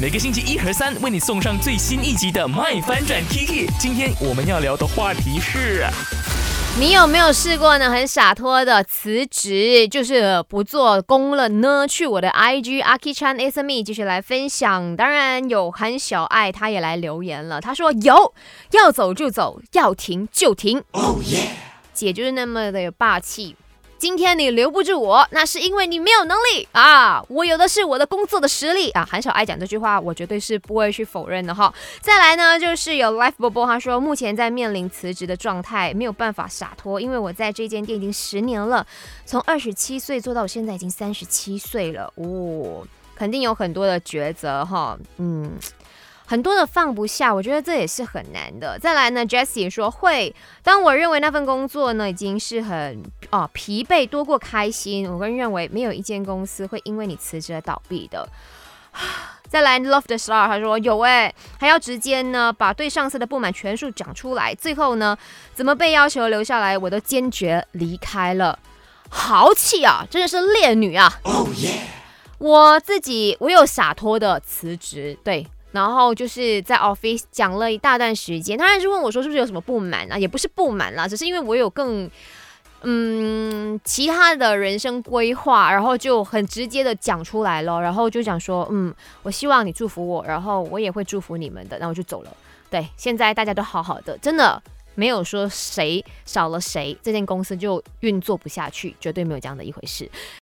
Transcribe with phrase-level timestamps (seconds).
[0.00, 3.68] 每个星期一和三为你送上最新一集的《麦翻转 Kiki》。
[3.78, 5.86] 今天我们要聊的话题是。
[6.76, 7.88] 你有没有试过呢？
[7.88, 11.86] 很洒脱的辞职，就是不做工了呢？
[11.86, 14.96] 去我的 IG Aki Chan S M E 继续来分享。
[14.96, 17.60] 当然有韩小爱，她也来留言了。
[17.60, 18.34] 她说有，
[18.72, 20.82] 要走就走，要停就停。
[20.90, 21.50] 哦耶，
[21.92, 23.54] 姐就是那么的有霸气。
[24.04, 27.24] 今天你留不住我，那是因为你没有能力啊！
[27.30, 29.02] 我有的是我的工作的实力啊！
[29.10, 31.72] 韩小爱讲这句话，我绝对是不会去否认的哈。
[32.02, 38.86] 再来呢，就是有 Life Bobo，他说目前在面临辞职的状态，没有办法洒脱，因为我在这间店已经十年了，
[39.24, 45.50] 从二十七岁做到我现在已经三十七岁了，哦，肯定有很多的抉择哈，嗯。
[46.26, 48.78] 很多的放不下，我觉得这也是很难的。
[48.78, 58.26] 再来呢，Jessie 说会，当我认为那份工作呢已经是很哦疲惫多过开心，我个人认为没有一间公司会因为你辞职而倒闭的。
[59.46, 65.16] 再来，Love the Star 他说有哎，还要直接呢把对上司的不满全数讲出来，最后呢
[65.52, 68.58] 怎么被要求留下来，我都坚决离开了，
[69.10, 71.20] 豪气啊，真的是烈女啊！
[71.24, 71.82] 哦耶，
[72.38, 75.46] 我自己我有洒脱的辞职，对。
[75.74, 80.16] 然后就是在 office 讲了一大段时间，他还是问我说是不是有什么不满啊？
[80.16, 82.08] 也不是不满啦，只是因为我有更
[82.82, 92.36] 嗯其他的人生规划，然后就很直接的讲出来了，然后就讲说嗯，我希望你祝福我，然后我也会祝福你们的，然后我就走了。
[92.70, 94.62] 对，现在大家都好好的，真的
[94.94, 100.08] 没有说谁少了谁，这间公司就运作不下去，绝对没有这样的一回事。